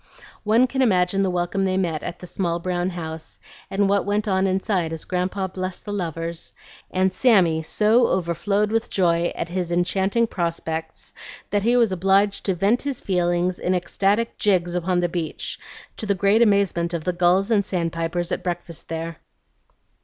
One 0.43 0.65
can 0.65 0.81
imagine 0.81 1.21
the 1.21 1.29
welcome 1.29 1.63
they 1.63 1.77
met 1.77 2.01
at 2.01 2.17
the 2.17 2.25
small 2.25 2.57
brown 2.57 2.89
house, 2.89 3.37
and 3.69 3.87
what 3.87 4.03
went 4.03 4.27
on 4.27 4.47
inside 4.47 4.91
as 4.91 5.05
Grandpa 5.05 5.45
blessed 5.45 5.85
the 5.85 5.93
lovers, 5.93 6.53
and 6.89 7.13
Sammy 7.13 7.61
so 7.61 8.07
overflowed 8.07 8.71
with 8.71 8.89
joy 8.89 9.31
at 9.35 9.49
his 9.49 9.71
enchanting 9.71 10.25
prospects, 10.25 11.13
that 11.51 11.61
he 11.61 11.77
was 11.77 11.91
obliged 11.91 12.45
to 12.45 12.55
vent 12.55 12.81
his 12.81 12.99
feelings 12.99 13.59
in 13.59 13.75
ecstatic 13.75 14.39
jigs 14.39 14.73
upon 14.73 15.01
the 15.01 15.07
beach, 15.07 15.59
to 15.97 16.07
the 16.07 16.15
great 16.15 16.41
amazement 16.41 16.95
of 16.95 17.03
the 17.03 17.13
gulls 17.13 17.51
and 17.51 17.63
sandpipers 17.63 18.31
at 18.31 18.41
breakfast 18.41 18.89
there. 18.89 19.17